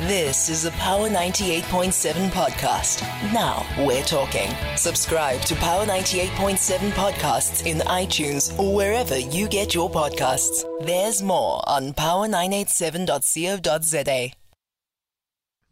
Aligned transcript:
This 0.00 0.50
is 0.50 0.66
a 0.66 0.70
Power 0.72 1.08
98.7 1.08 2.28
podcast. 2.28 3.00
Now 3.32 3.64
we're 3.78 4.02
talking. 4.02 4.50
Subscribe 4.76 5.40
to 5.46 5.54
Power 5.54 5.86
98.7 5.86 6.90
podcasts 6.90 7.64
in 7.64 7.78
iTunes 7.78 8.52
or 8.58 8.74
wherever 8.74 9.16
you 9.16 9.48
get 9.48 9.74
your 9.74 9.90
podcasts. 9.90 10.66
There's 10.84 11.22
more 11.22 11.66
on 11.66 11.94
power987.co.za. 11.94 14.32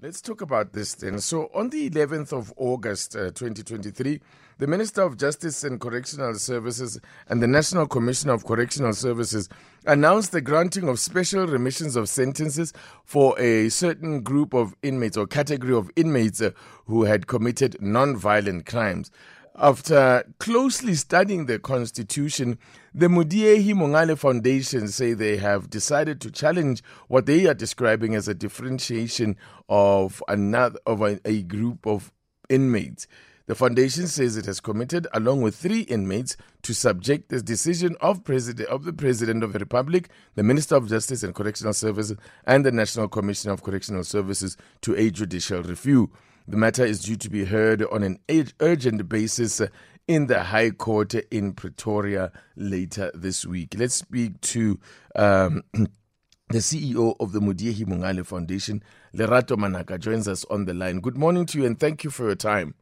Let's 0.00 0.22
talk 0.22 0.40
about 0.40 0.72
this 0.72 0.94
then. 0.94 1.20
So, 1.20 1.50
on 1.54 1.68
the 1.68 1.90
11th 1.90 2.32
of 2.32 2.50
August 2.56 3.16
uh, 3.16 3.30
2023, 3.30 4.22
the 4.58 4.66
Minister 4.66 5.02
of 5.02 5.16
Justice 5.16 5.64
and 5.64 5.80
Correctional 5.80 6.34
Services 6.34 7.00
and 7.28 7.42
the 7.42 7.46
National 7.46 7.86
Commission 7.86 8.30
of 8.30 8.44
Correctional 8.44 8.92
Services 8.92 9.48
announced 9.86 10.30
the 10.30 10.40
granting 10.40 10.88
of 10.88 11.00
special 11.00 11.46
remissions 11.46 11.96
of 11.96 12.08
sentences 12.08 12.72
for 13.04 13.38
a 13.40 13.68
certain 13.68 14.22
group 14.22 14.54
of 14.54 14.74
inmates 14.82 15.16
or 15.16 15.26
category 15.26 15.74
of 15.74 15.90
inmates 15.96 16.40
uh, 16.40 16.50
who 16.86 17.04
had 17.04 17.26
committed 17.26 17.76
non-violent 17.80 18.64
crimes. 18.66 19.10
After 19.56 20.24
closely 20.38 20.94
studying 20.94 21.46
the 21.46 21.58
Constitution, 21.60 22.58
the 22.92 23.06
Modiehi 23.06 23.72
Mongale 23.74 24.16
Foundation 24.16 24.88
say 24.88 25.14
they 25.14 25.36
have 25.36 25.70
decided 25.70 26.20
to 26.22 26.30
challenge 26.30 26.82
what 27.06 27.26
they 27.26 27.46
are 27.46 27.54
describing 27.54 28.14
as 28.14 28.26
a 28.26 28.34
differentiation 28.34 29.36
of 29.68 30.22
another 30.26 30.78
of 30.86 31.02
a, 31.02 31.20
a 31.24 31.42
group 31.42 31.86
of 31.86 32.12
inmates. 32.48 33.06
The 33.46 33.54
foundation 33.54 34.06
says 34.06 34.38
it 34.38 34.46
has 34.46 34.58
committed, 34.58 35.06
along 35.12 35.42
with 35.42 35.54
three 35.54 35.80
inmates, 35.82 36.36
to 36.62 36.72
subject 36.72 37.28
the 37.28 37.42
decision 37.42 37.94
of 38.00 38.24
president 38.24 38.70
of 38.70 38.84
the 38.84 38.92
President 38.92 39.44
of 39.44 39.52
the 39.52 39.58
Republic, 39.58 40.08
the 40.34 40.42
Minister 40.42 40.76
of 40.76 40.88
Justice 40.88 41.22
and 41.22 41.34
Correctional 41.34 41.74
Services, 41.74 42.16
and 42.46 42.64
the 42.64 42.72
National 42.72 43.06
Commissioner 43.06 43.52
of 43.52 43.62
Correctional 43.62 44.02
Services 44.02 44.56
to 44.80 44.96
a 44.96 45.10
judicial 45.10 45.62
review. 45.62 46.10
The 46.48 46.56
matter 46.56 46.86
is 46.86 47.00
due 47.00 47.16
to 47.16 47.28
be 47.28 47.44
heard 47.44 47.82
on 47.84 48.02
an 48.02 48.18
urgent 48.60 49.08
basis 49.10 49.60
in 50.08 50.26
the 50.26 50.44
High 50.44 50.70
Court 50.70 51.14
in 51.14 51.52
Pretoria 51.52 52.32
later 52.56 53.10
this 53.14 53.44
week. 53.44 53.74
Let's 53.76 53.94
speak 53.94 54.40
to 54.40 54.80
um, 55.16 55.62
the 55.74 56.58
CEO 56.58 57.14
of 57.20 57.32
the 57.32 57.40
Modiehi 57.40 57.86
Mongale 57.86 58.24
Foundation, 58.24 58.82
Lerato 59.14 59.56
Manaka, 59.56 59.98
joins 59.98 60.28
us 60.28 60.46
on 60.46 60.64
the 60.64 60.72
line. 60.72 61.00
Good 61.00 61.18
morning 61.18 61.44
to 61.46 61.58
you 61.58 61.66
and 61.66 61.78
thank 61.78 62.04
you 62.04 62.10
for 62.10 62.24
your 62.24 62.36
time. 62.36 62.74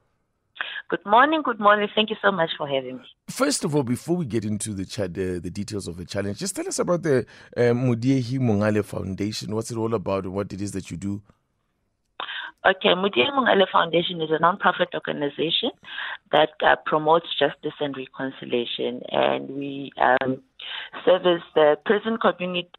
Good 0.88 1.04
morning. 1.06 1.42
Good 1.42 1.60
morning. 1.60 1.88
Thank 1.94 2.10
you 2.10 2.16
so 2.22 2.30
much 2.30 2.50
for 2.56 2.68
having 2.68 2.96
me. 2.96 3.04
First 3.28 3.64
of 3.64 3.74
all, 3.74 3.82
before 3.82 4.16
we 4.16 4.26
get 4.26 4.44
into 4.44 4.74
the 4.74 4.84
the, 4.84 5.40
the, 5.40 5.50
details 5.50 5.88
of 5.88 5.96
the 5.96 6.04
challenge, 6.04 6.38
just 6.38 6.54
tell 6.54 6.68
us 6.68 6.78
about 6.78 7.02
the 7.02 7.24
uh, 7.56 7.60
Modiehi 7.60 8.38
Mongale 8.38 8.84
Foundation. 8.84 9.54
What's 9.54 9.70
it 9.70 9.76
all 9.76 9.94
about 9.94 10.24
and 10.24 10.34
what 10.34 10.52
it 10.52 10.60
is 10.60 10.72
that 10.72 10.90
you 10.90 10.96
do? 10.96 11.22
Okay, 12.64 12.90
Modiehi 12.90 13.34
Mongale 13.34 13.66
Foundation 13.72 14.20
is 14.20 14.30
a 14.30 14.38
non-profit 14.38 14.90
organization 14.94 15.70
that 16.30 16.50
uh, 16.64 16.76
promotes 16.86 17.26
justice 17.36 17.74
and 17.80 17.96
reconciliation, 17.96 19.02
and 19.10 19.50
we 19.50 19.90
um, 20.00 20.40
service 21.04 21.42
the 21.56 21.76
prison 21.84 22.18
community, 22.18 22.70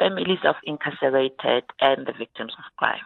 families 0.00 0.40
of 0.44 0.56
incarcerated, 0.64 1.62
and 1.80 2.06
the 2.06 2.12
victims 2.18 2.52
of 2.58 2.64
crime. 2.76 2.98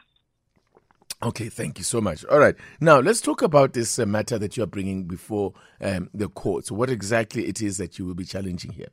Okay, 1.25 1.48
thank 1.48 1.78
you 1.78 1.84
so 1.84 2.03
much. 2.03 2.22
All 2.27 2.39
right, 2.39 2.55
now 2.80 3.00
let's 3.00 3.22
talk 3.22 3.41
about 3.41 3.72
this 3.72 3.98
uh, 3.98 4.05
matter 4.05 4.39
that 4.39 4.58
you 4.58 4.62
are 4.62 4.67
bringing 4.67 5.05
before 5.05 5.55
um, 5.80 6.11
the 6.12 6.28
courts. 6.28 6.70
What 6.70 6.91
exactly 6.91 7.48
it 7.48 7.62
is 7.62 7.78
that 7.78 7.98
you 7.98 8.05
will 8.05 8.14
be 8.14 8.27
challenging 8.27 8.72
here? 8.72 8.89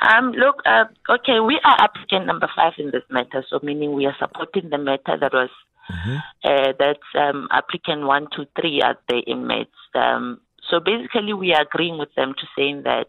Um, 0.00 0.32
look, 0.32 0.62
uh, 0.64 0.84
okay, 1.10 1.40
we 1.40 1.60
are 1.64 1.76
applicant 1.82 2.26
number 2.26 2.48
five 2.56 2.72
in 2.78 2.86
this 2.92 3.02
matter, 3.10 3.44
so 3.50 3.60
meaning 3.62 3.92
we 3.92 4.06
are 4.06 4.16
supporting 4.18 4.70
the 4.70 4.78
matter 4.78 5.18
that 5.20 5.34
was 5.34 5.50
mm-hmm. 5.90 6.16
uh, 6.44 6.72
that's 6.78 6.98
um, 7.14 7.48
applicant 7.50 8.06
one, 8.06 8.28
two, 8.34 8.46
three 8.58 8.80
are 8.80 8.96
the 9.08 9.18
inmates. 9.26 9.76
Um, 9.94 10.40
so 10.70 10.80
basically, 10.80 11.34
we 11.34 11.52
are 11.52 11.62
agreeing 11.62 11.98
with 11.98 12.14
them 12.16 12.32
to 12.38 12.46
saying 12.56 12.82
that 12.84 13.08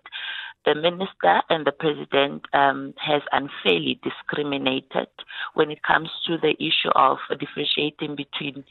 the 0.69 0.79
minister 0.79 1.41
and 1.49 1.65
the 1.65 1.71
president 1.71 2.45
um, 2.53 2.93
has 2.97 3.21
unfairly 3.31 3.99
discriminated 4.03 5.07
when 5.55 5.71
it 5.71 5.81
comes 5.81 6.09
to 6.27 6.37
the 6.37 6.53
issue 6.59 6.91
of 6.95 7.17
differentiating 7.39 8.15
between 8.15 8.63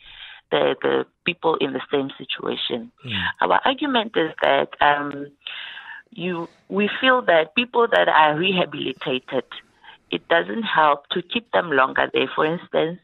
the, 0.51 0.77
the 0.83 1.05
people 1.25 1.57
in 1.57 1.73
the 1.73 1.81
same 1.93 2.11
situation. 2.17 2.93
Mm. 3.05 3.23
Our 3.41 3.61
argument 3.65 4.13
is 4.17 4.33
that 4.43 4.69
um, 4.81 5.27
you 6.11 6.49
we 6.69 6.89
feel 7.01 7.23
that 7.23 7.55
people 7.55 7.87
that 7.91 8.09
are 8.09 8.39
rehabilitated, 8.39 9.45
it 10.11 10.27
doesn't 10.29 10.63
help 10.63 11.09
to 11.11 11.23
keep 11.23 11.51
them 11.53 11.71
longer 11.71 12.09
there. 12.13 12.31
For 12.35 12.47
instance, 12.47 13.01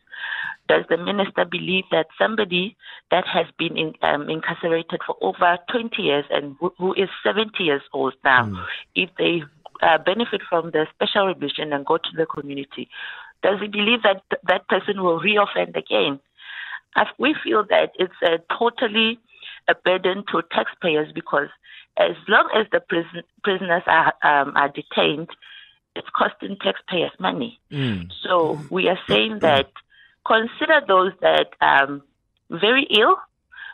does 0.68 0.84
the 0.88 0.96
minister 0.96 1.44
believe 1.44 1.84
that 1.90 2.06
somebody 2.18 2.76
that 3.10 3.24
has 3.26 3.46
been 3.58 3.76
in, 3.76 3.92
um, 4.02 4.28
incarcerated 4.30 5.00
for 5.06 5.16
over 5.20 5.58
20 5.70 6.00
years 6.00 6.24
and 6.30 6.56
who, 6.60 6.72
who 6.78 6.92
is 6.94 7.08
70 7.22 7.62
years 7.62 7.82
old 7.92 8.14
now, 8.24 8.46
mm. 8.46 8.64
if 8.94 9.10
they 9.18 9.42
uh, 9.82 9.98
benefit 9.98 10.40
from 10.48 10.70
the 10.70 10.86
special 10.94 11.26
revision 11.26 11.72
and 11.72 11.84
go 11.84 11.98
to 11.98 12.10
the 12.16 12.26
community, 12.26 12.88
does 13.42 13.60
he 13.60 13.68
believe 13.68 14.02
that 14.02 14.22
th- 14.30 14.40
that 14.48 14.66
person 14.68 15.02
will 15.02 15.20
reoffend 15.20 15.76
again? 15.76 16.20
we 17.18 17.34
feel 17.42 17.64
that 17.68 17.90
it's 17.98 18.14
a 18.22 18.38
totally 18.56 19.18
a 19.68 19.74
burden 19.74 20.24
to 20.30 20.42
taxpayers 20.52 21.10
because 21.12 21.48
as 21.96 22.12
long 22.28 22.48
as 22.54 22.66
the 22.72 22.80
prison, 22.80 23.22
prisoners 23.42 23.82
are, 23.86 24.14
um, 24.22 24.52
are 24.56 24.68
detained, 24.68 25.28
it's 25.96 26.08
costing 26.16 26.56
taxpayers 26.62 27.12
money. 27.18 27.58
Mm. 27.70 28.10
So 28.22 28.60
we 28.70 28.88
are 28.88 28.98
saying 29.08 29.38
that 29.40 29.70
consider 30.26 30.80
those 30.86 31.12
that 31.20 31.48
um 31.60 32.02
very 32.50 32.86
ill, 32.90 33.16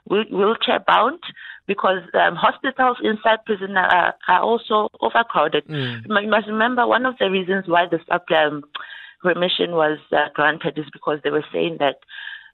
wheelchair 0.07 0.81
bound, 0.87 1.21
because 1.67 2.03
um, 2.15 2.35
hospitals 2.37 2.97
inside 3.03 3.39
prison 3.47 3.77
are, 3.77 4.15
are 4.29 4.43
also 4.43 4.89
overcrowded. 5.01 5.67
Mm. 5.67 6.23
You 6.23 6.31
must 6.31 6.47
remember 6.47 6.87
one 6.87 7.07
of 7.07 7.15
the 7.19 7.31
reasons 7.31 7.67
why 7.67 7.87
the 7.87 8.01
um, 8.37 8.63
remission 9.23 9.73
was 9.73 9.99
uh, 10.13 10.29
granted 10.35 10.79
is 10.79 10.87
because 10.93 11.21
they 11.23 11.31
were 11.31 11.45
saying 11.53 11.77
that 11.79 11.97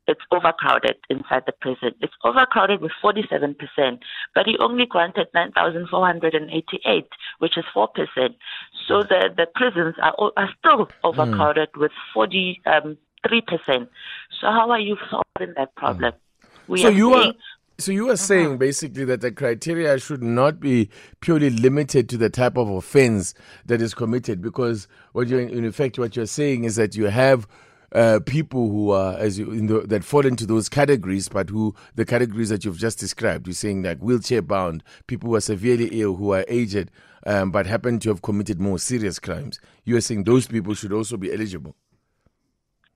it's 0.09 0.21
overcrowded 0.31 0.97
inside 1.11 1.43
the 1.47 1.53
prison. 1.61 1.93
It's 2.01 2.13
overcrowded 2.25 2.81
with 2.81 2.93
47%, 3.03 3.57
but 4.35 4.47
he 4.47 4.57
only 4.61 4.87
granted 4.87 5.27
9,488, 5.35 7.09
which 7.39 7.59
is 7.59 7.65
4%. 7.75 7.89
So 8.87 9.03
the, 9.03 9.31
the 9.37 9.47
prisons 9.55 9.97
are, 10.01 10.15
are 10.37 10.51
still 10.59 10.89
overcrowded 11.03 11.71
mm. 11.73 11.81
with 11.81 11.93
40, 12.15 12.61
um, 12.67 12.99
3%. 13.27 13.89
So 14.41 14.47
how 14.47 14.71
are 14.71 14.81
you 14.81 14.97
solving 15.11 15.55
that 15.57 15.75
problem? 15.75 16.13
We 16.69 16.83
so 16.83 16.89
are 16.89 16.93
you 16.93 17.15
are 17.15 17.33
so 17.79 17.93
you 17.93 18.11
are 18.11 18.17
saying 18.17 18.47
uh-huh. 18.47 18.57
basically 18.57 19.05
that 19.05 19.21
the 19.21 19.31
criteria 19.31 19.99
should 19.99 20.23
not 20.23 20.61
be 20.61 20.89
purely 21.21 21.51
limited 21.51 22.09
to 22.09 22.17
the 22.17 22.31
type 22.31 22.57
of 22.57 22.69
offense 22.71 23.35
that 23.67 23.83
is 23.83 23.93
committed 23.93 24.41
because 24.41 24.89
what 25.13 25.29
you 25.29 25.39
in 25.39 25.65
effect 25.65 25.99
what 25.99 26.17
you're 26.17 26.27
saying 26.27 26.65
is 26.65 26.77
that 26.77 26.97
you 26.97 27.07
have 27.07 27.47
uh, 27.93 28.21
people 28.25 28.69
who 28.69 28.91
are 28.91 29.17
as 29.19 29.39
you 29.39 29.67
the, 29.67 29.81
that 29.87 30.05
fall 30.05 30.27
into 30.27 30.47
those 30.47 30.69
categories, 30.69 31.29
but 31.29 31.51
who 31.51 31.75
the 31.95 32.05
categories 32.05 32.49
that 32.49 32.65
you've 32.65 32.79
just 32.79 32.99
described. 32.99 33.47
You're 33.47 33.55
saying 33.55 33.83
like 33.83 33.99
wheelchair 33.99 34.43
bound, 34.43 34.83
people 35.07 35.31
who 35.31 35.37
are 35.37 35.41
severely 35.41 35.89
ill, 36.01 36.17
who 36.17 36.33
are 36.33 36.45
aged, 36.49 36.91
um, 37.27 37.51
but 37.51 37.67
happen 37.67 37.99
to 38.01 38.09
have 38.09 38.23
committed 38.23 38.61
more 38.61 38.79
serious 38.79 39.19
crimes. 39.19 39.61
You 39.85 39.97
are 39.97 40.01
saying 40.01 40.25
those 40.25 40.47
people 40.47 40.75
should 40.75 40.93
also 40.93 41.17
be 41.17 41.33
eligible. 41.33 41.77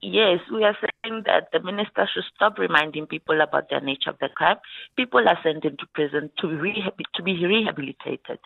Yes, 0.02 0.40
we 0.50 0.64
are 0.64 0.76
saying 0.80 1.24
that 1.26 1.48
the 1.52 1.60
minister 1.60 2.08
should 2.12 2.24
stop 2.34 2.58
reminding 2.58 3.06
people 3.06 3.40
about 3.42 3.68
the 3.68 3.80
nature 3.80 4.10
of 4.10 4.18
the 4.18 4.30
crime. 4.34 4.56
People 4.96 5.28
are 5.28 5.38
sent 5.42 5.64
into 5.64 5.86
prison 5.94 6.30
to, 6.38 6.48
rehab- 6.48 6.96
to 7.14 7.22
be 7.22 7.44
rehabilitated. 7.44 8.38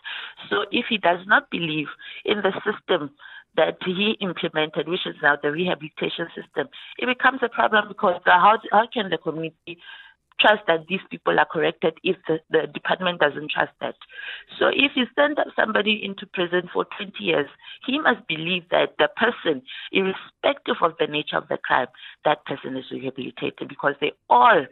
So 0.49 0.65
if 0.71 0.87
he 0.89 0.97
does 0.97 1.19
not 1.27 1.49
believe 1.49 1.87
in 2.25 2.41
the 2.41 2.51
system 2.65 3.11
that 3.55 3.77
he 3.85 4.17
implemented, 4.19 4.89
which 4.89 5.07
is 5.07 5.15
now 5.23 5.37
the 5.41 5.49
rehabilitation 5.51 6.27
system, 6.35 6.67
it 6.97 7.05
becomes 7.05 7.39
a 7.41 7.47
problem 7.47 7.87
because 7.87 8.19
how, 8.25 8.59
how 8.73 8.87
can 8.93 9.09
the 9.09 9.17
community 9.17 9.77
trust 10.39 10.63
that 10.67 10.87
these 10.87 10.99
people 11.09 11.39
are 11.39 11.47
corrected 11.49 11.93
if 12.03 12.17
the, 12.27 12.39
the 12.49 12.67
department 12.67 13.19
doesn't 13.19 13.51
trust 13.51 13.71
that. 13.81 13.95
So 14.59 14.67
if 14.67 14.91
you 14.95 15.05
send 15.15 15.37
somebody 15.55 16.01
into 16.03 16.25
prison 16.25 16.69
for 16.73 16.85
20 16.97 17.13
years, 17.19 17.47
he 17.85 17.99
must 17.99 18.27
believe 18.27 18.63
that 18.71 18.95
the 18.97 19.09
person, 19.15 19.61
irrespective 19.91 20.77
of 20.81 20.93
the 20.99 21.07
nature 21.07 21.37
of 21.37 21.47
the 21.47 21.57
crime, 21.57 21.87
that 22.25 22.45
person 22.45 22.75
is 22.75 22.85
rehabilitated 22.91 23.67
because 23.69 23.95
they 24.01 24.11
all 24.29 24.65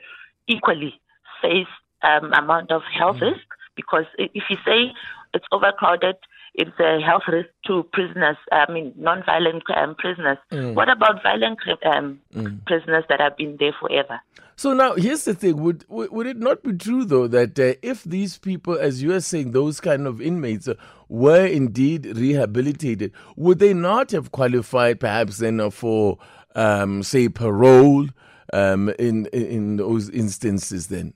equally 0.48 1.00
face 1.42 1.68
um, 2.04 2.34
amount 2.34 2.72
of 2.72 2.82
health 2.84 3.18
mm-hmm. 3.18 3.34
risk. 3.34 3.48
Because 3.76 4.06
if 4.18 4.44
you 4.50 4.58
say 4.66 4.92
it's 5.34 5.46
overcrowded, 5.52 6.16
it's 6.56 6.80
a 6.80 7.00
health 7.02 7.24
risk 7.28 7.50
to 7.66 7.84
prisoners, 7.94 8.38
I 8.52 8.72
mean, 8.72 8.94
non-violent 8.96 9.64
um, 9.76 9.96
prisoners. 9.96 10.38
Mm. 10.52 10.76
What 10.76 10.90
about 10.90 11.24
violent 11.24 11.60
um, 11.86 12.20
mm. 12.34 12.66
prisoners 12.66 13.04
that 13.10 13.20
have 13.20 13.38
been 13.38 13.58
there 13.60 13.74
forever? 13.80 14.20
So 14.56 14.74
now, 14.74 14.94
here's 14.94 15.26
the 15.26 15.34
thing: 15.34 15.62
would 15.64 15.84
would 15.90 16.28
it 16.28 16.38
not 16.38 16.62
be 16.62 16.74
true 16.74 17.06
though 17.06 17.28
that 17.28 17.58
uh, 17.58 17.74
if 17.82 18.04
these 18.04 18.38
people, 18.38 18.78
as 18.78 19.02
you 19.02 19.12
are 19.14 19.20
saying, 19.20 19.52
those 19.52 19.80
kind 19.82 20.06
of 20.06 20.22
inmates 20.22 20.68
uh, 20.68 20.76
were 21.10 21.46
indeed 21.46 22.06
rehabilitated, 22.06 23.14
would 23.36 23.58
they 23.58 23.74
not 23.74 24.12
have 24.12 24.32
qualified 24.32 25.00
perhaps 25.00 25.38
then 25.38 25.60
uh, 25.60 25.72
for 25.72 26.20
um, 26.56 27.04
say, 27.04 27.30
parole 27.30 28.08
um, 28.52 28.90
in, 29.00 29.26
in 29.28 29.78
those 29.78 30.10
instances 30.10 30.88
then? 30.88 31.14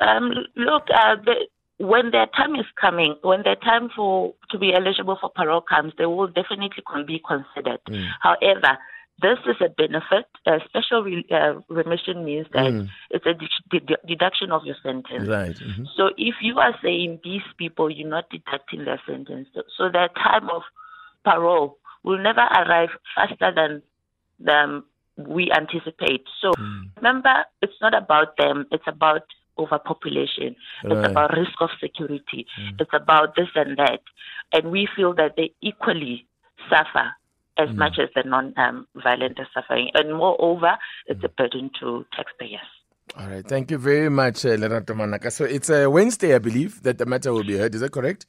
Um, 0.00 0.32
look, 0.56 0.84
uh, 0.94 1.16
the, 1.24 1.46
when 1.82 2.12
their 2.12 2.26
time 2.26 2.54
is 2.54 2.66
coming, 2.80 3.16
when 3.22 3.42
their 3.42 3.56
time 3.56 3.90
for 3.94 4.32
to 4.50 4.58
be 4.58 4.72
eligible 4.72 5.18
for 5.20 5.30
parole 5.30 5.60
comes, 5.60 5.92
they 5.98 6.06
will 6.06 6.28
definitely 6.28 6.70
be 7.04 7.20
considered. 7.26 7.80
Mm. 7.88 8.06
However, 8.20 8.78
this 9.20 9.38
is 9.46 9.56
a 9.60 9.68
benefit. 9.68 10.26
A 10.46 10.60
special 10.64 11.02
re, 11.02 11.26
uh, 11.32 11.54
remission 11.68 12.24
means 12.24 12.46
that 12.52 12.70
mm. 12.72 12.88
it's 13.10 13.26
a 13.26 13.34
de- 13.34 13.80
de- 13.80 14.06
deduction 14.06 14.52
of 14.52 14.64
your 14.64 14.76
sentence. 14.80 15.28
Right. 15.28 15.56
Mm-hmm. 15.56 15.84
So 15.96 16.10
if 16.16 16.36
you 16.40 16.60
are 16.60 16.74
saying 16.84 17.18
these 17.24 17.42
people, 17.58 17.90
you're 17.90 18.08
not 18.08 18.30
deducting 18.30 18.84
their 18.84 19.00
sentence. 19.04 19.48
So, 19.52 19.62
so 19.76 19.90
their 19.90 20.08
time 20.08 20.48
of 20.50 20.62
parole 21.24 21.78
will 22.04 22.18
never 22.18 22.42
arrive 22.42 22.90
faster 23.16 23.52
than 23.54 23.82
than 24.38 24.84
we 25.16 25.50
anticipate. 25.50 26.26
So 26.40 26.52
mm. 26.52 26.90
remember, 26.96 27.44
it's 27.60 27.80
not 27.80 27.94
about 27.94 28.36
them. 28.36 28.66
It's 28.70 28.86
about 28.86 29.22
overpopulation. 29.58 30.56
Right. 30.84 30.98
It's 30.98 31.10
about 31.10 31.36
risk 31.36 31.60
of 31.60 31.70
security. 31.80 32.46
Mm. 32.60 32.80
It's 32.80 32.90
about 32.92 33.36
this 33.36 33.48
and 33.54 33.76
that. 33.78 34.00
And 34.52 34.70
we 34.70 34.88
feel 34.94 35.14
that 35.14 35.34
they 35.36 35.52
equally 35.60 36.26
suffer 36.68 37.12
as 37.58 37.68
mm. 37.68 37.76
much 37.76 37.98
as 37.98 38.08
the 38.14 38.22
non-violent 38.24 39.38
um, 39.38 39.44
are 39.44 39.48
suffering. 39.54 39.90
And 39.94 40.14
moreover, 40.16 40.76
it's 41.06 41.20
mm. 41.20 41.24
a 41.24 41.28
burden 41.28 41.70
to 41.80 42.04
taxpayers. 42.16 42.60
All 43.18 43.28
right. 43.28 43.46
Thank 43.46 43.70
you 43.70 43.78
very 43.78 44.08
much, 44.08 44.44
uh, 44.44 44.56
Lerato 44.56 44.94
Manaka. 44.94 45.30
So 45.30 45.44
it's 45.44 45.68
a 45.68 45.86
uh, 45.86 45.90
Wednesday, 45.90 46.34
I 46.34 46.38
believe, 46.38 46.82
that 46.82 46.98
the 46.98 47.06
matter 47.06 47.32
will 47.32 47.44
be 47.44 47.58
heard. 47.58 47.74
Is 47.74 47.82
that 47.82 47.92
correct? 47.92 48.26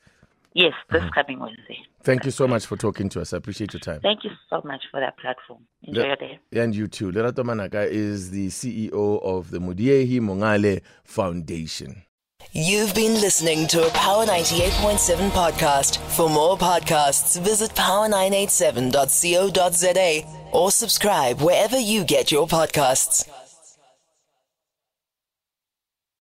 Yes, 0.53 0.73
this 0.91 1.01
mm-hmm. 1.01 1.09
coming 1.09 1.39
Wednesday. 1.39 1.79
Thank 2.03 2.25
you 2.25 2.31
so 2.31 2.47
much 2.47 2.65
for 2.65 2.77
talking 2.77 3.09
to 3.09 3.21
us. 3.21 3.33
I 3.33 3.37
appreciate 3.37 3.73
your 3.73 3.79
time. 3.79 4.01
Thank 4.01 4.23
you 4.23 4.31
so 4.49 4.61
much 4.63 4.83
for 4.91 4.99
that 4.99 5.17
platform. 5.17 5.65
Enjoy 5.83 6.01
Le- 6.01 6.07
your 6.07 6.15
day. 6.17 6.39
And 6.51 6.75
you 6.75 6.87
too. 6.87 7.11
Lerato 7.11 7.43
Manaka 7.43 7.87
is 7.87 8.31
the 8.31 8.47
CEO 8.47 9.23
of 9.23 9.51
the 9.51 9.59
Modiehi 9.59 10.19
Mongale 10.19 10.81
Foundation. 11.03 12.03
You've 12.51 12.93
been 12.93 13.13
listening 13.13 13.67
to 13.67 13.87
a 13.87 13.89
Power 13.91 14.25
98.7 14.25 15.29
podcast. 15.31 15.97
For 16.15 16.29
more 16.29 16.57
podcasts, 16.57 17.39
visit 17.41 17.71
power987.co.za 17.71 20.49
or 20.51 20.69
subscribe 20.69 21.41
wherever 21.41 21.79
you 21.79 22.03
get 22.03 22.31
your 22.31 22.45
podcasts. 22.47 23.27